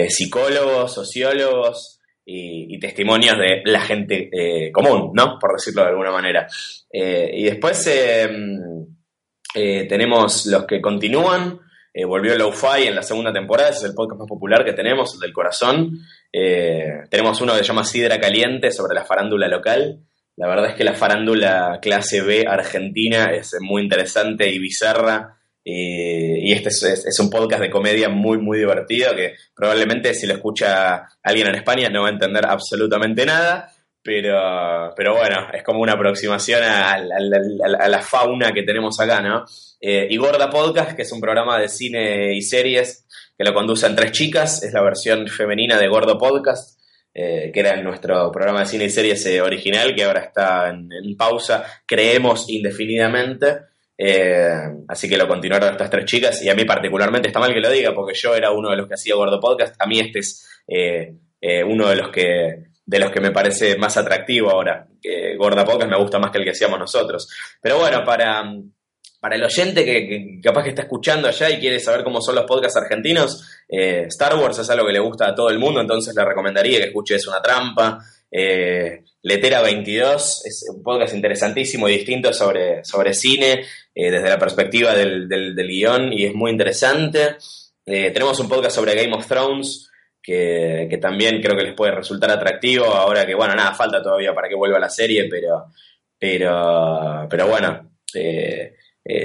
[0.10, 4.30] psicólogos, sociólogos y, testimonios de la gente
[4.72, 5.40] común, ¿no?
[5.40, 6.48] Por decirlo de alguna manera.
[6.92, 7.90] y después
[9.54, 11.60] tenemos los que continúan.
[12.06, 15.20] Volvió Lo-Fi en la segunda temporada, ese es el podcast más popular que tenemos, el
[15.20, 16.00] del corazón.
[16.32, 20.02] Eh, tenemos uno que se llama Sidra Caliente sobre la farándula local.
[20.36, 25.38] La verdad es que la farándula clase B argentina es muy interesante y bizarra.
[25.66, 30.34] Eh, y este es, un podcast de comedia muy, muy divertido que probablemente si lo
[30.34, 33.74] escucha alguien en España no va a entender absolutamente nada.
[34.08, 39.44] Pero, pero bueno, es como una aproximación a, la fauna que tenemos acá, ¿no?
[39.82, 43.06] Eh, y Gorda Podcast, que es un programa de cine y series
[43.38, 46.80] que lo conducen tres chicas, es la versión femenina de Gordo Podcast,
[47.14, 51.18] eh, que era nuestro programa de cine y series eh, original, que ahora está en,
[51.18, 53.58] pausa, creemos indefinidamente.
[54.88, 57.70] Así que lo continuaron estas tres chicas y a mí particularmente está mal que lo
[57.70, 59.76] diga porque yo era uno de los que hacía Gordo Podcast.
[59.82, 60.48] A mí este es
[61.66, 64.88] uno de los que de los que me parece más atractivo ahora.
[65.38, 67.30] Gorda Podcast me gusta más que el que hacíamos nosotros.
[67.62, 68.44] Pero bueno, para,
[69.20, 72.46] para el oyente que, capaz que está escuchando allá y quiere saber cómo son los
[72.46, 76.16] podcasts argentinos, eh, Star Wars es algo que le gusta a todo el mundo, entonces
[76.16, 78.00] le recomendaría que escuche Es una trampa.
[78.30, 84.38] Eh, Letera 22 es un podcast interesantísimo y distinto sobre, sobre cine eh, desde la
[84.38, 87.38] perspectiva del, del, guion y es muy interesante.
[87.86, 89.87] tenemos un podcast sobre Game of Thrones
[90.28, 94.50] que, también creo que les puede resultar atractivo ahora que, bueno, nada, falta todavía para
[94.50, 95.68] que vuelva la serie, pero,
[96.20, 97.92] pero, pero bueno.
[98.14, 98.76] Eh,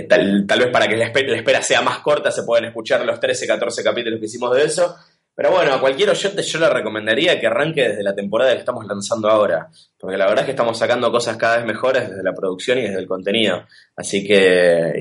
[0.09, 3.83] tal, vez para que la espera, sea más corta se pueden escuchar los 13, 14
[3.83, 4.95] capítulos que hicimos de eso.
[5.35, 8.87] Pero bueno, a cualquier oyente yo le recomendaría que arranque desde la temporada que estamos
[8.87, 12.35] lanzando ahora, porque la verdad es que estamos sacando cosas cada vez mejores desde la
[12.35, 13.65] producción y desde el contenido.
[13.97, 14.93] Así que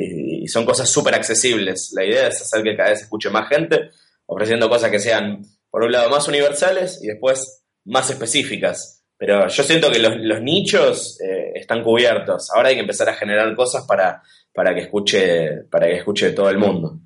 [0.42, 1.92] y, son cosas súper accesibles.
[1.96, 3.92] La idea es hacer que cada vez escuche más gente,
[4.26, 9.04] ofreciendo cosas que sean, por un lado, más universales y después más específicas.
[9.18, 12.50] Pero yo siento que los, nichos eh, están cubiertos.
[12.54, 14.22] Ahora hay que empezar a generar cosas para
[14.54, 17.00] para que escuche, para que escuche todo el mundo.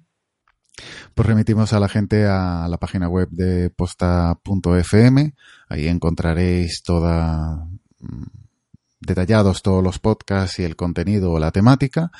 [1.14, 5.34] Pues remitimos a la gente a la página web de posta.fm.
[5.70, 7.66] Ahí encontraréis toda
[8.00, 8.24] mm,
[9.00, 12.12] detallados todos los podcasts y el contenido o la temática.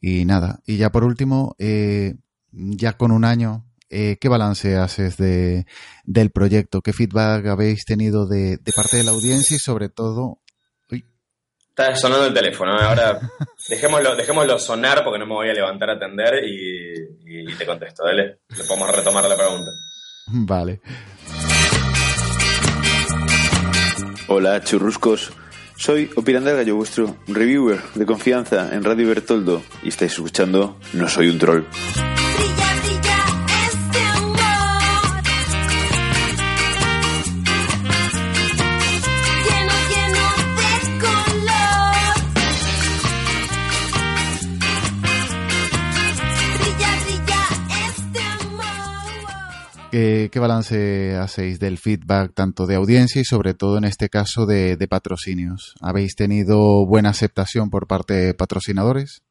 [0.00, 2.14] Y nada, y ya por último, eh,
[2.52, 5.66] ya con un año, eh, ¿qué balance haces de,
[6.04, 6.82] del proyecto?
[6.82, 10.40] ¿Qué feedback habéis tenido de, de parte de la audiencia y sobre todo
[11.78, 12.84] Está sonando el teléfono, ¿eh?
[12.84, 13.20] ahora
[13.68, 18.38] dejémoslo, dejémoslo sonar porque no me voy a levantar a atender y, te contesto, dale.
[18.56, 19.70] Le podemos retomar la pregunta.
[20.26, 20.80] Vale.
[24.28, 25.30] Hola, churruscos.
[25.76, 31.28] Soy Opirander Gallo, vuestro reviewer de confianza en Radio Bertoldo y estáis escuchando No Soy
[31.28, 31.66] un Troll.
[49.96, 54.76] ¿Qué, balance hacéis del feedback tanto de audiencia y sobre todo en este caso de,
[54.90, 55.74] patrocinios?
[55.80, 59.22] ¿Habéis tenido buena aceptación por parte de patrocinadores?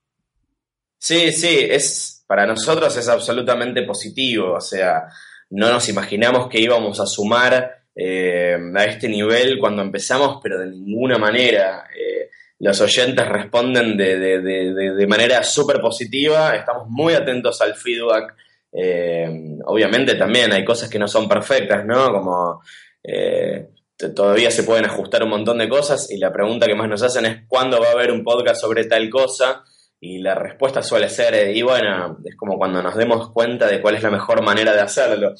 [0.97, 4.53] Sí, sí, es para nosotros es absolutamente positivo.
[4.53, 5.03] O sea,
[5.51, 10.71] no nos imaginamos que íbamos a sumar eh, a este nivel cuando empezamos, pero de
[10.71, 11.85] ninguna manera.
[11.95, 18.33] Eh, los oyentes responden de, de manera súper positiva, estamos muy atentos al feedback
[18.77, 22.11] eh, obviamente también hay cosas que no son perfectas, ¿no?
[22.11, 22.61] Como
[23.01, 23.69] eh,
[24.13, 27.25] todavía se pueden ajustar un montón de cosas y la pregunta que más nos hacen
[27.25, 29.63] es ¿cuándo va a haber un podcast sobre tal cosa?
[30.01, 33.81] Y la respuesta suele ser, eh, y bueno, es como cuando nos demos cuenta de
[33.81, 35.33] cuál es la mejor manera de hacerlo.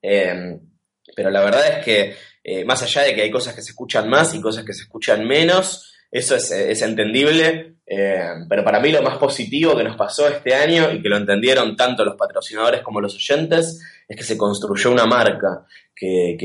[0.00, 4.34] pero la verdad es que más allá de que hay cosas que se escuchan más
[4.34, 9.16] y cosas que se escuchan menos, eso es, entendible, eh, pero para mí lo más
[9.16, 13.14] positivo que nos pasó este año y que lo entendieron tanto los patrocinadores como los
[13.14, 15.64] oyentes es que se construyó una marca,
[15.96, 16.36] que,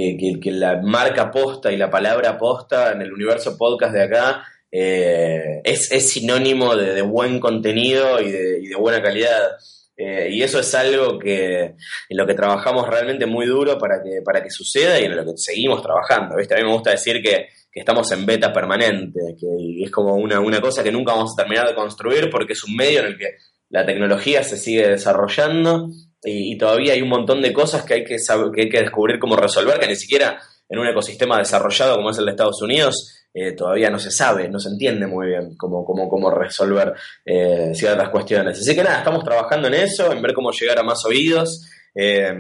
[0.46, 6.10] la marca posta y la palabra posta en el universo podcast de acá eh, es,
[6.10, 9.58] sinónimo de, buen contenido y de, buena calidad.
[9.98, 14.22] Eh, y eso es algo que en lo que trabajamos realmente muy duro para que,
[14.24, 16.36] para que suceda y en lo que seguimos trabajando.
[16.38, 16.54] ¿viste?
[16.54, 20.62] A mí me gusta decir que estamos en beta permanente, que es como una, una
[20.62, 23.36] cosa que nunca vamos a terminar de construir porque es un medio en el que
[23.70, 25.90] la tecnología se sigue desarrollando
[26.24, 29.20] y, todavía hay un montón de cosas que hay que, saber, que hay que descubrir
[29.20, 33.17] cómo resolver, que ni siquiera en un ecosistema desarrollado como es el de Estados Unidos
[33.40, 37.70] eh, todavía no se sabe, no se entiende muy bien cómo, cómo, cómo resolver eh,
[37.76, 38.60] ciertas cuestiones.
[38.60, 41.70] Así que nada, estamos trabajando en eso, en ver cómo llegar a más oídos.
[41.94, 42.34] Eh,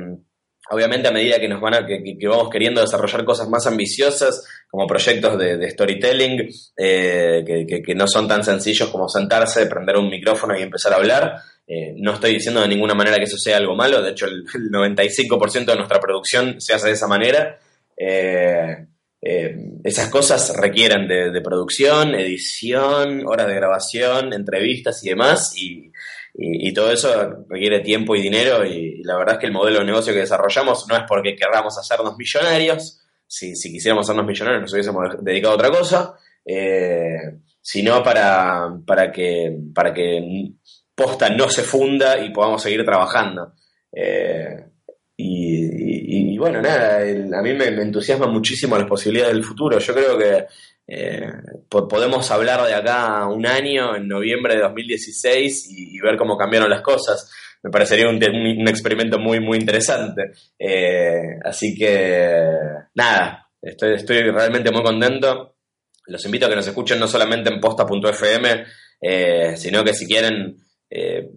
[0.72, 4.88] obviamente a medida que nos van a, que, vamos queriendo desarrollar cosas más ambiciosas, como
[4.88, 7.44] proyectos de, storytelling, eh,
[7.86, 11.36] que, no son tan sencillos como sentarse, prender un micrófono y empezar a hablar.
[11.98, 15.66] No estoy diciendo de ninguna manera que eso sea algo malo, de hecho el, 95%
[15.66, 17.60] de nuestra producción se hace de esa manera.
[19.20, 25.92] Esas cosas requieren de, producción, edición, horas de grabación, entrevistas y demás, y,
[26.36, 29.86] y, todo eso requiere tiempo y dinero y, la verdad es que el modelo de
[29.86, 34.74] negocio que desarrollamos no es porque querramos hacernos millonarios, si, si quisiéramos hacernos millonarios nos
[34.74, 40.52] hubiésemos dedicado a otra cosa, eh, sino para, para, que, para que
[40.96, 43.54] posta no se funda y podamos seguir trabajando.
[43.92, 44.66] Eh,
[45.20, 49.80] y, bueno, nada, a mí me, me entusiasman muchísimo las posibilidades del futuro.
[49.80, 50.46] Yo creo que
[50.88, 51.28] eh,
[51.70, 56.82] podemos hablar de acá un año, en noviembre de 2016, y, ver cómo cambiaron las
[56.82, 57.32] cosas.
[57.64, 60.32] Me parecería un, experimento muy, muy interesante.
[60.58, 62.50] Eh, así que,
[62.94, 65.56] nada, estoy, estoy realmente muy contento.
[66.06, 68.66] Los invito a que nos escuchen no solamente en posta.fm,
[69.02, 70.58] eh, sino que si quieren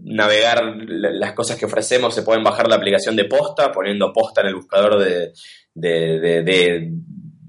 [0.02, 4.46] navegar las cosas que ofrecemos, se pueden bajar la aplicación de posta, poniendo posta en
[4.46, 5.32] el buscador de,
[5.74, 6.42] de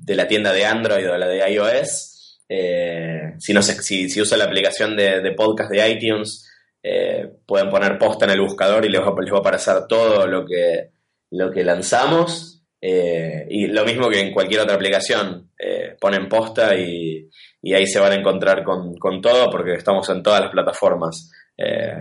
[0.01, 2.39] de la tienda de Android o la de iOS.
[2.49, 6.49] Eh, si, no si, si usa la aplicación de, podcast de iTunes,
[6.83, 10.91] eh, pueden poner posta en el buscador y les va, a aparecer todo lo que,
[11.31, 12.63] lo que lanzamos.
[12.83, 15.51] Eh, y lo mismo que en cualquier otra aplicación,
[15.99, 17.29] ponen posta y,
[17.73, 21.31] ahí se van a encontrar con, todo porque estamos en todas las plataformas.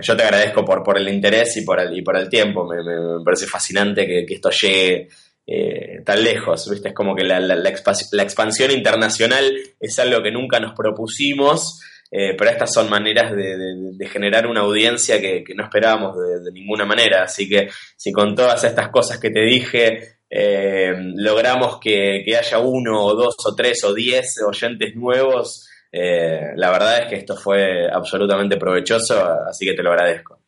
[0.00, 2.66] Yo te agradezco por, por el interés y por el, y por el tiempo.
[2.66, 5.08] Me, parece fascinante que, que esto llegue
[5.52, 6.90] eh, tan lejos, ¿viste?
[6.90, 12.50] Es como que la, la, expansión internacional es algo que nunca nos propusimos, eh, pero
[12.50, 17.24] estas son maneras de, generar una audiencia que, no esperábamos de, ninguna manera.
[17.24, 23.04] Así que si con todas estas cosas que te dije eh, logramos que, haya uno
[23.04, 27.90] o dos o tres o diez oyentes nuevos, Eh, la verdad es que esto fue
[27.90, 30.38] absolutamente provechoso, así que te lo agradezco.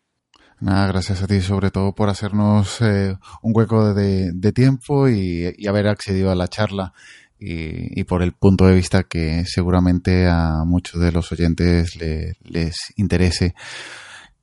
[0.61, 5.88] Nada, gracias a ti sobre todo por hacernos eh, un hueco de, tiempo y, haber
[5.88, 6.93] accedido a la charla
[7.36, 13.55] y, por el punto de vista que seguramente a muchos de los oyentes les interese.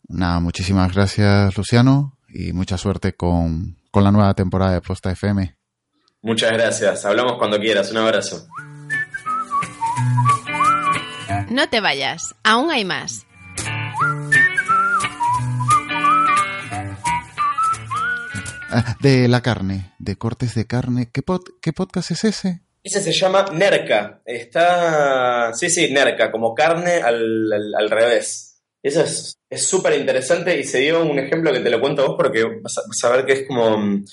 [0.09, 5.55] Nada, muchísimas gracias Luciano y mucha suerte con, con la nueva temporada de Posta FM.
[6.21, 8.45] Muchas gracias, hablamos cuando quieras, un abrazo.
[11.49, 13.25] No te vayas, aún hay más.
[18.71, 21.09] Ah, de la carne, de cortes de carne.
[21.11, 21.23] ¿Qué,
[21.59, 22.61] ¿Qué podcast es ese?
[22.83, 24.21] Ese se llama Nerca.
[24.23, 25.51] Está.
[25.55, 28.61] Sí, sí, Nerca, como carne al, al, revés.
[28.83, 32.15] Eso es súper interesante y se dio un ejemplo que te lo cuento a vos
[32.15, 34.03] porque vas a, ver que es como.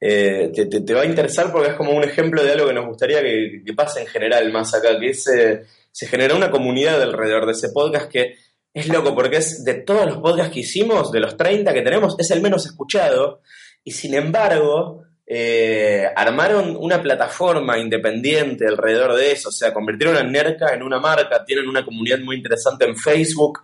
[0.00, 2.86] Eh, te, te, va a interesar porque es como un ejemplo de algo que nos
[2.86, 5.64] gustaría que, pase en general más acá, que es, eh,
[5.96, 8.36] se generó una comunidad alrededor de ese podcast que
[8.74, 12.16] es loco porque es de todos los podcasts que hicimos, de los 30 que tenemos,
[12.18, 13.40] es el menos escuchado
[13.82, 20.22] y sin embargo, eh, armaron una plataforma independiente alrededor de eso, o sea, convirtieron a
[20.22, 23.60] NERCA en una marca, tienen una comunidad muy interesante en Facebook.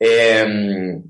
[0.00, 1.00] Em,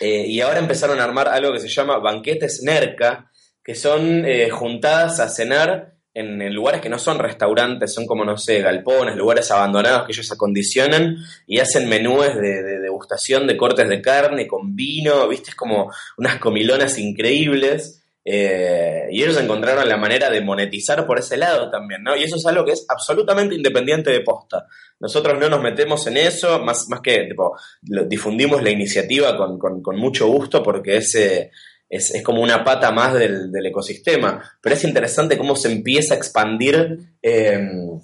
[0.00, 3.30] eh, y ahora empezaron a armar algo que se llama banquetes NERCA,
[3.62, 8.36] que son eh, juntadas a cenar en, lugares que no son restaurantes, son como, no
[8.36, 13.88] sé, galpones, lugares abandonados que ellos acondicionan y hacen menúes de, de, degustación de cortes
[13.88, 17.98] de carne con vino, viste, es como unas comilonas increíbles.
[18.24, 22.16] Eh, y ellos encontraron la manera de monetizar por ese lado también, ¿no?
[22.16, 24.66] Y eso es algo que es absolutamente independiente de posta.
[25.00, 29.82] Nosotros no nos metemos en eso, más, más que tipo, difundimos la iniciativa con, con,
[29.82, 31.50] con mucho gusto porque ese
[31.92, 34.42] es, como una pata más del, ecosistema.
[34.60, 38.00] Pero es interesante cómo se empieza a expandir em,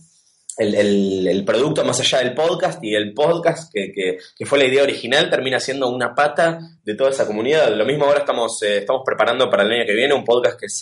[0.58, 5.58] el, producto más allá del podcast y el podcast, que, fue la idea original, termina
[5.58, 7.74] siendo una pata de toda esa comunidad.
[7.74, 10.66] Lo mismo ahora estamos, eh, estamos preparando para el año que viene un podcast que
[10.66, 10.80] es,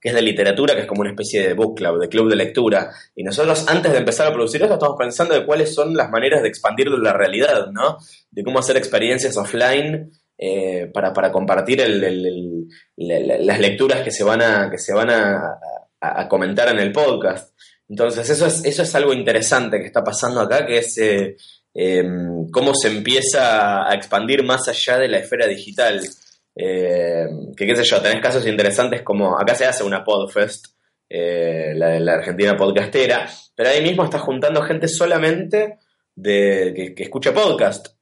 [0.00, 2.36] que es de literatura, que es como una especie de book club, de club de
[2.36, 2.92] lectura.
[3.16, 6.42] Y nosotros antes de empezar a producir esto estamos pensando de cuáles son las maneras
[6.42, 7.98] de expandir la realidad, ¿no?
[8.30, 11.80] De cómo hacer experiencias offline eh, para, para, compartir
[12.96, 17.54] las lecturas que se van a, que se van a, comentar en el podcast.
[17.88, 21.36] Entonces, eso es, eso es algo interesante que está pasando acá, que es eh,
[21.72, 26.00] em, cómo se empieza a expandir más allá de la esfera digital.
[26.54, 30.66] Em, que qué sé yo, tenés casos interesantes como acá se hace una Podfest,
[31.08, 35.78] eh, la de la Argentina podcastera, pero ahí mismo está juntando gente solamente
[36.14, 37.95] de, que, que escucha podcast.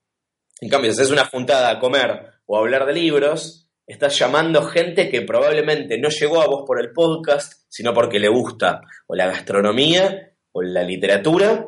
[0.60, 4.62] En cambio, si haces una juntada a comer o a hablar de libros, estás llamando
[4.62, 9.14] gente que probablemente no llegó a vos por el podcast, sino porque le gusta o
[9.14, 11.66] la gastronomía o la literatura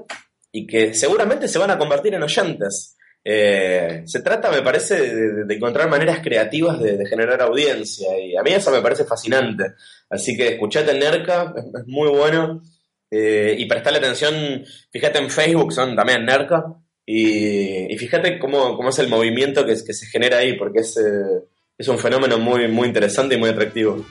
[0.52, 2.96] y que seguramente se van a convertir en oyentes.
[3.28, 8.52] Eh, se trata, me parece, de, encontrar maneras creativas de, generar audiencia y a mí
[8.52, 9.64] eso me parece fascinante.
[10.08, 12.62] Así que escuchate Nerca, es, muy bueno.
[13.10, 16.64] Eh, y prestarle atención, fíjate en Facebook, son también Nerca,
[17.06, 21.44] y, fíjate cómo, cómo, es el movimiento que, se genera ahí, porque es, eh,
[21.78, 24.04] es un fenómeno muy, muy interesante y muy atractivo.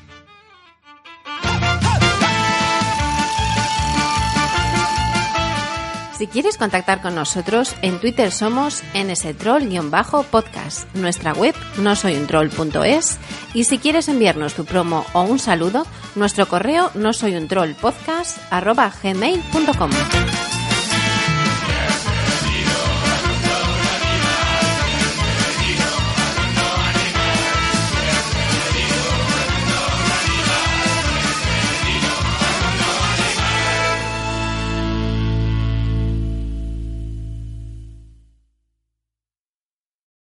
[6.17, 13.17] Si quieres contactar con nosotros, en Twitter somos nstroll-podcast, nuestra web no soy un troll.es
[13.53, 15.85] y si quieres enviarnos tu promo o un saludo,
[16.15, 17.11] nuestro correo no